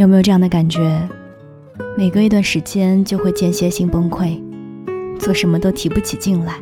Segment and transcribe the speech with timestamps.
[0.00, 1.06] 有没有这样的感觉？
[1.94, 4.40] 每隔一段时间就会间歇性崩溃，
[5.18, 6.54] 做什么都提不起劲来，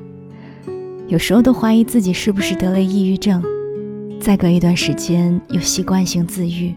[1.07, 3.41] 有时候都怀疑自己是不是得了抑郁症。
[4.19, 6.75] 再隔一段时间又习惯性自愈，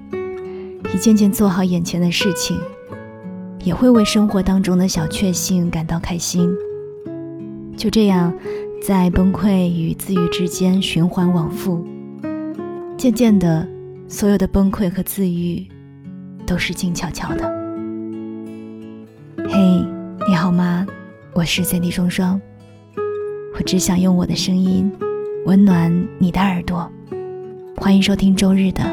[0.94, 2.56] 一件件做好眼前的事情，
[3.64, 6.48] 也会为生活当中的小确幸感到开心。
[7.76, 8.32] 就这样，
[8.84, 11.84] 在崩溃与自愈之间循环往复，
[13.00, 13.68] 渐渐的，
[14.08, 15.66] 所有的崩溃和自愈。
[16.52, 17.50] 都是静悄悄的。
[19.48, 19.58] 嘿，
[20.28, 20.86] 你好吗？
[21.32, 22.42] 我是三 D 双双，
[23.56, 24.92] 我只想用我的声音
[25.46, 26.92] 温暖你的耳朵。
[27.78, 28.84] 欢迎收听周日的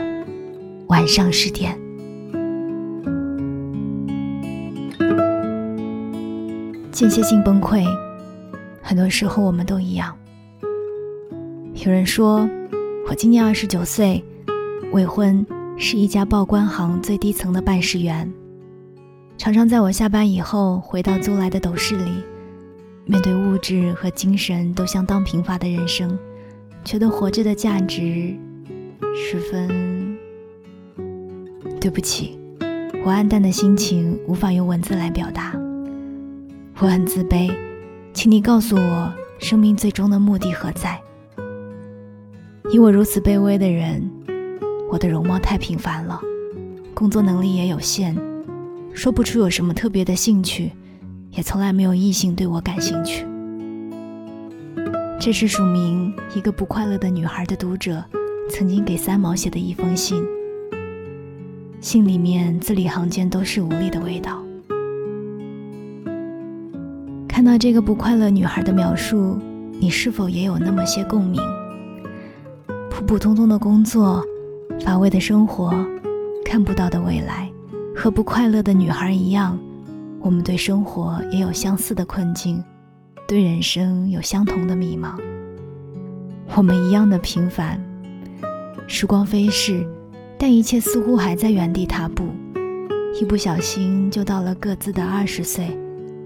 [0.86, 1.76] 晚上十点。
[6.92, 7.84] 间歇性崩溃，
[8.80, 10.16] 很多时候我们都一样。
[11.84, 12.48] 有人说，
[13.08, 14.24] 我今年二十九岁，
[14.92, 15.44] 未婚。
[15.80, 18.28] 是一家报关行最低层的办事员，
[19.36, 22.10] 常常在我下班以后回到租来的斗室里，
[23.06, 26.18] 面对物质和精神都相当贫乏的人生，
[26.84, 28.36] 觉得活着的价值
[29.14, 30.18] 十分……
[31.80, 32.36] 对不起，
[33.04, 35.52] 我暗淡的心情无法用文字来表达。
[36.80, 37.54] 我很自卑，
[38.12, 41.00] 请你告诉我，生命最终的目的何在？
[42.72, 44.10] 以我如此卑微的人。
[44.90, 46.20] 我的容貌太平凡了，
[46.94, 48.16] 工作能力也有限，
[48.94, 50.72] 说不出有什么特别的兴趣，
[51.30, 53.26] 也从来没有异性对我感兴趣。
[55.20, 58.02] 这是署名一个不快乐的女孩的读者
[58.48, 60.24] 曾经给三毛写的一封信，
[61.80, 64.42] 信里面字里行间都是无力的味道。
[67.28, 69.38] 看到这个不快乐女孩的描述，
[69.78, 71.42] 你是否也有那么些共鸣？
[72.90, 74.24] 普普通通的工作。
[74.84, 75.74] 乏味的生活，
[76.44, 77.50] 看不到的未来，
[77.94, 79.58] 和不快乐的女孩一样，
[80.20, 82.62] 我们对生活也有相似的困境，
[83.26, 85.18] 对人生有相同的迷茫。
[86.54, 87.78] 我们一样的平凡，
[88.86, 89.86] 时光飞逝，
[90.38, 92.24] 但一切似乎还在原地踏步，
[93.20, 95.76] 一不小心就到了各自的二十岁、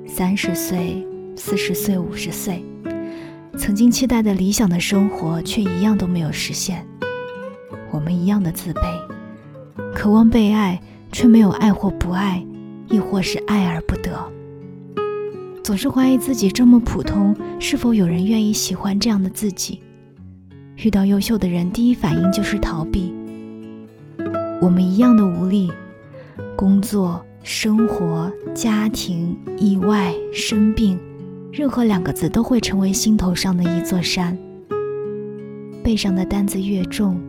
[0.07, 1.05] 三十岁、
[1.37, 2.65] 四十岁、五十岁，
[3.59, 6.87] 曾经期待的理想的生活，却一样都没有实现。
[7.93, 8.81] 我们一样的自卑，
[9.95, 10.81] 渴望被爱，
[11.13, 12.43] 却没有爱或不爱，
[12.89, 14.19] 亦或是爱而不得。
[15.63, 19.83] 总是怀疑自己这么普通，是否有人愿意喜欢这样的自己？
[20.79, 23.13] 遇到优秀的人，第一反应就是逃避。
[24.61, 25.71] 我们一样的无力，
[26.57, 30.99] 工作、生活、家庭、意外、生病，
[31.53, 34.37] 任何两个字都会成为心头上的一座山。
[35.85, 37.21] 背上的担子越重。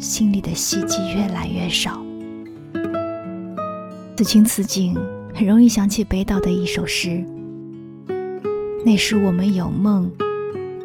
[0.00, 2.02] 心里的希冀越来越少。
[4.16, 4.94] 此情此景，
[5.34, 7.22] 很容易想起北岛的一首诗。
[8.84, 10.10] 那时我们有梦，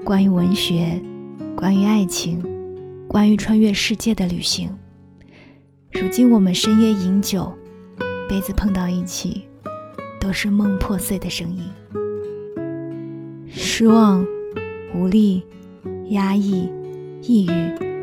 [0.03, 1.01] 关于文学，
[1.55, 2.43] 关于爱情，
[3.07, 4.69] 关于穿越世界的旅行。
[5.93, 7.53] 如今我们深夜饮酒，
[8.27, 9.47] 杯子碰到一起，
[10.19, 11.63] 都是梦破碎的声音。
[13.47, 14.25] 失望、
[14.93, 15.41] 无力、
[16.09, 16.69] 压抑、
[17.21, 17.94] 抑郁。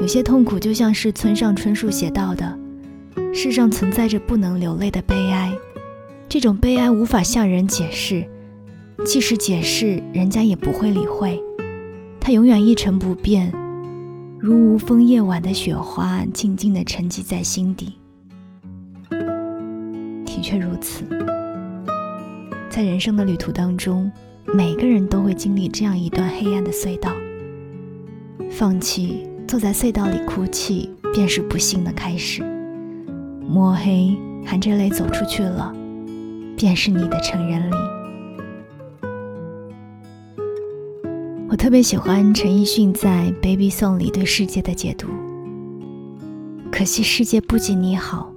[0.00, 2.58] 有些痛苦就像是村上春树写到的，
[3.32, 5.52] 世上存在着不能流泪的悲哀，
[6.28, 8.26] 这种悲哀无法向人解释，
[9.04, 11.40] 即使解释，人家也不会理会，
[12.18, 13.52] 它永远一成不变，
[14.40, 17.94] 如无风夜晚的雪花，静静地沉积在心底。
[20.26, 21.04] 的确如此，
[22.68, 24.10] 在人生的旅途当中，
[24.46, 27.12] 每个人都会经历这样一段黑暗的隧道，
[28.50, 29.28] 放弃。
[29.46, 32.42] 坐在隧道里哭泣，便是不幸的开始。
[33.46, 34.16] 摸黑
[34.46, 35.74] 含着泪走出去了，
[36.56, 37.74] 便是你的成人礼。
[41.50, 45.08] 我特别喜欢陈奕迅在《Baby Song》里对世界的解读。
[46.70, 48.32] 可惜世界不仅你好，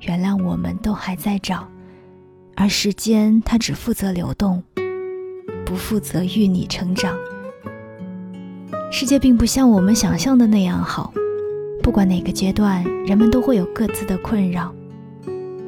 [0.00, 1.68] 原谅我们都还在找，
[2.56, 4.62] 而时间它只负责流动，
[5.66, 7.14] 不负责育你成长。
[8.92, 11.12] 世界并不像我们想象的那样好，
[11.80, 14.74] 不管哪个阶段，人们都会有各自的困扰。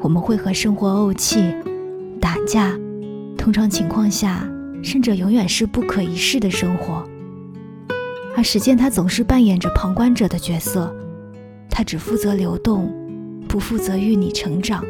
[0.00, 1.54] 我们会和生活怄气、
[2.20, 2.76] 打架，
[3.38, 4.44] 通常情况下，
[4.82, 7.08] 甚至永远是不可一世的生活。
[8.36, 10.92] 而时间，它总是扮演着旁观者的角色，
[11.70, 12.92] 它只负责流动，
[13.48, 14.84] 不负责与你成长。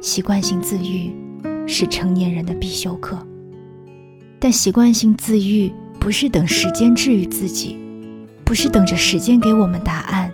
[0.00, 1.14] 习惯性自愈
[1.68, 3.16] 是成年人的必修课，
[4.40, 5.72] 但习惯性自愈。
[6.04, 7.78] 不是等时间治愈自己，
[8.44, 10.30] 不是等着时间给我们答案，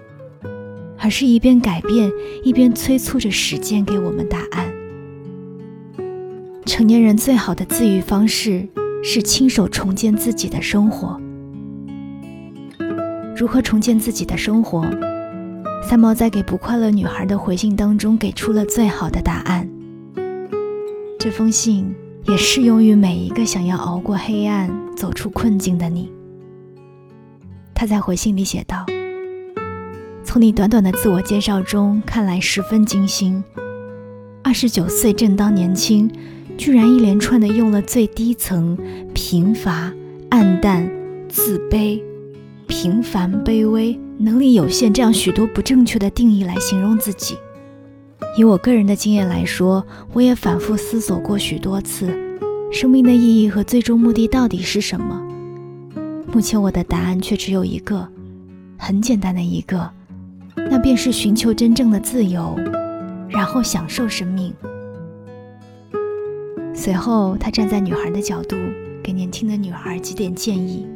[0.99, 2.11] 而是一边改变，
[2.43, 4.69] 一边催促着时间给我们答案。
[6.67, 8.67] 成年人最好的自愈方式
[9.05, 11.20] 是亲手重建自己的生活。
[13.37, 14.84] 如何重建自己的生活？
[15.88, 19.69] 三毛在给不快乐女孩的回信当中给出了最好的答案。
[21.17, 21.94] 这封信
[22.31, 26.12] 也适用于每一个想要熬过黑暗、走出困境的你。
[27.75, 28.87] 他在回信里写道
[30.23, 33.43] ：“从你短短的自我介绍中看来十分精心。
[34.44, 36.09] 二十九岁正当年轻，
[36.56, 38.79] 居然一连串的用了最低层、
[39.12, 39.93] 贫乏、
[40.29, 40.88] 暗淡、
[41.29, 42.00] 自卑。”
[42.69, 47.37] 平凡、卑微、能力有限，这样许多不正确的定义来形容自己。
[48.37, 52.09] 以我个人的经验来说，我也反复思索过许多次，
[52.73, 55.21] 生命的意义和最终目的到底是什么？
[56.32, 58.06] 目前我的答案却只有一个，
[58.79, 59.91] 很简单的一个，
[60.55, 62.56] 那便是寻求真正的自由，
[63.29, 64.55] 然后享受生命。
[66.73, 68.56] 随后，他站在女孩的角度，
[69.03, 70.87] 给年轻的女孩几点建议。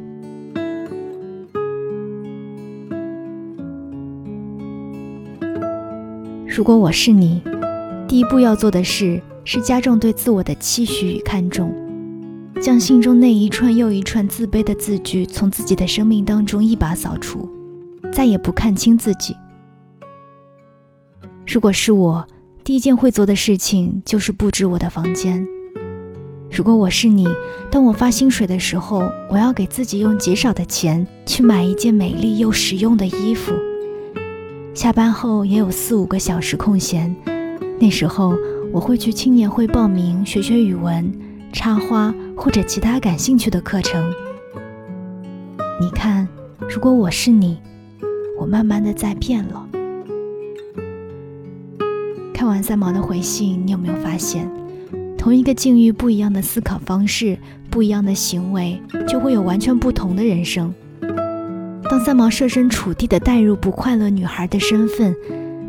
[6.55, 7.41] 如果我是你，
[8.07, 11.75] 第一步要做的事是加重对自我的期许与看重，
[12.61, 17.49] 将心中那一串又一串自卑的字句从自己的生命当中一把扫除，
[18.13, 19.35] 再也不看清自己。
[21.45, 22.25] 如果是我，
[22.63, 25.45] 第一件会做的事情就是布置我的房间。
[26.49, 27.27] 如果我是你，
[27.69, 33.51] 当我发薪水的时候，我要给自己用极少的钱去买一件美丽又实用的衣服。
[34.75, 37.15] 下班后也有四五个小时空闲，
[37.79, 38.35] 那时候
[38.73, 41.09] 我会去青年会报名学学语文、
[41.53, 44.13] 插花或者其他感兴趣的课程。
[45.79, 46.27] 你看，
[46.69, 47.57] 如果我是你，
[48.37, 49.65] 我慢慢的在变了。
[52.33, 54.51] 看完三毛的回信，你有没有发现，
[55.17, 57.39] 同一个境遇，不一样的思考方式，
[57.69, 58.77] 不一样的行为，
[59.07, 60.73] 就会有完全不同的人生。
[61.95, 65.15] 当三毛设身处地地带入不快乐女孩的身份，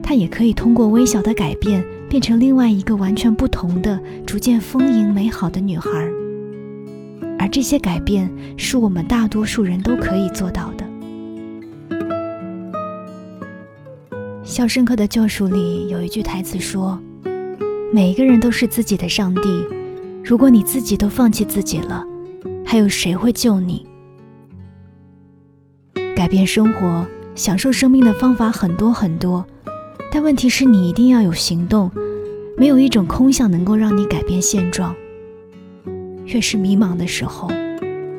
[0.02, 5.88] 她也可以通过微小的改变，变成另外一个完全不同的、逐渐丰盈美好的女孩。
[7.38, 10.84] 而这些改变是我们大多数人都可以做到的。
[14.42, 16.98] 《肖申克的救赎》里有一句台词说
[17.94, 19.64] ：“每一个人都是自己的上帝，
[20.24, 22.04] 如果你自己都放弃自己了，
[22.64, 23.86] 还有谁会救你？”
[26.16, 29.44] 改变生活、享受生命的方法很多很多，
[30.10, 31.90] 但问题是你一定要有行动。
[32.56, 34.96] 没有一种空想能够让你改变现状。
[36.24, 37.50] 越是迷茫的时候，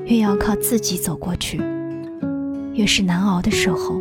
[0.06, 1.58] 越要靠自己走过去；
[2.76, 4.00] 越是难熬的时候，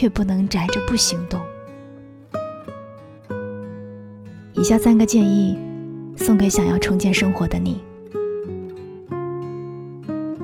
[0.00, 1.38] 越不能宅着不行动。
[4.54, 5.58] 以下三个建议，
[6.16, 7.82] 送给想要重建生活的你：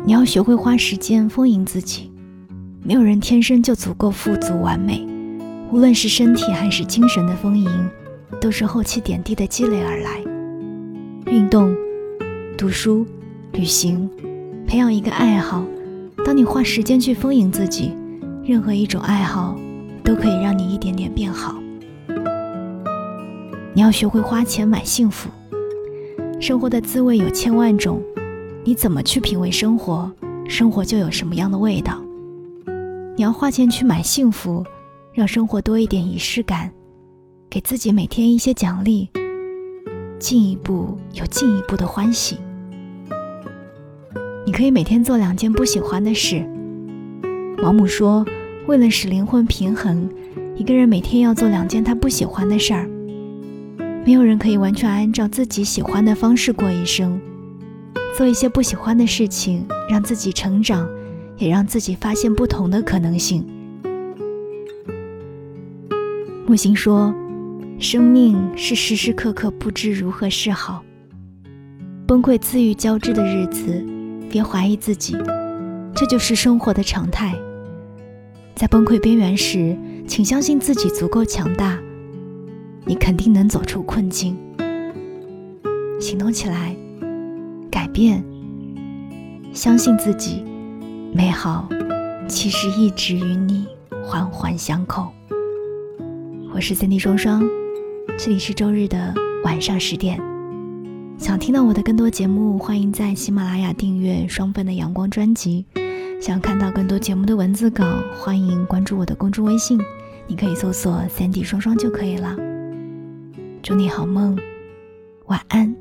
[0.05, 2.11] 你要学会花时间丰盈自己。
[2.87, 5.05] 没有人天生就足够富足完美，
[5.73, 7.69] 无论是身体还是精神的丰盈，
[8.41, 10.23] 都是后期点滴的积累而来。
[11.27, 11.75] 运动、
[12.57, 13.05] 读书、
[13.51, 14.09] 旅行，
[14.69, 15.65] 培养一个爱好。
[16.25, 17.91] 当你花时间去丰盈自己，
[18.45, 19.59] 任何一种爱好
[20.05, 21.57] 都可以让你一点点变好。
[23.75, 25.29] 你要学会花钱买幸福。
[26.41, 28.01] 生活的滋味有千万种，
[28.63, 30.09] 你怎么去品味生活，
[30.49, 32.01] 生活就有什么样的味道。
[33.19, 34.63] 你要花钱去买幸福，
[35.15, 36.71] 让生活多一点仪式感，
[37.49, 39.09] 给自己每天一些奖励，
[40.19, 42.37] 进一步有进一步的欢喜。
[44.45, 46.47] 你可以每天做两件不喜欢的事。
[47.57, 48.23] 毛姆说，
[48.67, 50.07] 为了使灵魂平衡，
[50.55, 52.87] 一个人每天要做两件他不喜欢的事儿。
[54.05, 57.19] 没有人可以完全按照自己喜欢的方式过一生，
[58.15, 60.87] 做一些不喜欢的事情，让自己成长。
[61.37, 63.47] 也让自己发现不同的可能性。
[66.47, 67.13] 木星说
[67.79, 70.83] ：“生命是时时刻刻不知如何是好，
[72.07, 73.85] 崩溃自愈交织的日子，
[74.31, 75.17] 别怀疑自己，
[75.95, 77.35] 这就是生活的常态。
[78.55, 79.77] 在崩溃边缘时，
[80.07, 81.79] 请相信自己足够强大，
[82.85, 84.37] 你肯定能走出困境。
[85.99, 86.77] 行动起来，
[87.71, 88.25] 改变，
[89.53, 90.45] 相信自己。”
[91.17, 91.67] 美好
[92.29, 93.67] 其实一直与你
[94.05, 95.11] 环环相扣。
[96.53, 97.43] 我是三 D 双双，
[98.19, 100.21] 这里是周日的晚上十点。
[101.17, 105.65] 想听到我的更多节目，欢迎在喜马拉雅订阅双份的阳光专辑。
[106.21, 107.87] 想看到更多节目的文字稿，
[108.19, 109.81] 欢迎关注我的公众微信
[110.27, 112.37] 你可以搜索“三 D 双双”就可以了。
[113.63, 114.39] 祝你好梦，
[115.29, 115.75] 晚安，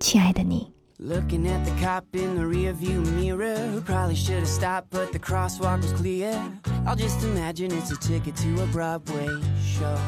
[0.00, 0.66] 亲爱的你。
[1.02, 5.80] Looking at the cop in the rearview mirror, who probably should have stopped, but the crosswalk
[5.80, 6.30] was clear.
[6.86, 9.28] I'll just imagine it's a ticket to a Broadway
[9.64, 9.98] show.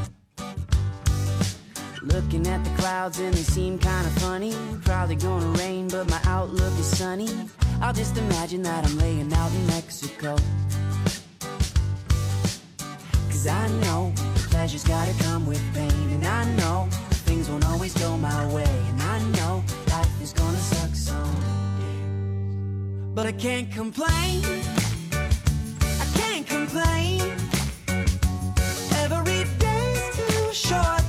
[2.02, 4.54] Looking at the clouds and they seem kinda funny.
[4.84, 7.30] Probably gonna rain, but my outlook is sunny.
[7.80, 10.37] I'll just imagine that I'm laying out in Mexico.
[13.30, 14.12] Cause I know
[14.50, 16.87] pleasure's gotta come with pain, and I know
[17.25, 19.64] things won't always go my way, and I know
[20.22, 21.98] is gonna suck someday.
[23.14, 24.42] But I can't complain.
[26.04, 27.20] I can't complain.
[29.02, 31.01] Every day's too short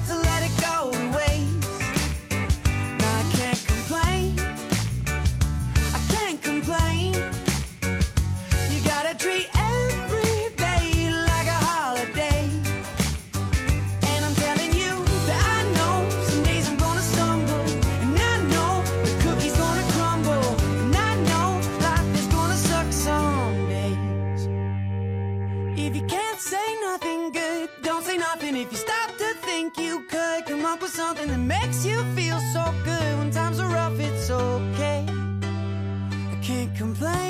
[36.74, 37.23] complain.